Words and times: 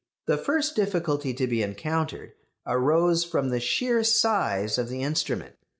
The 0.25 0.39
first 0.39 0.75
difficulty 0.75 1.31
to 1.35 1.45
be 1.45 1.61
encountered 1.61 2.33
arose 2.65 3.23
from 3.23 3.49
the 3.49 3.59
sheer 3.59 4.03
size 4.03 4.79
of 4.79 4.89
the 4.89 5.03
instrument. 5.03 5.57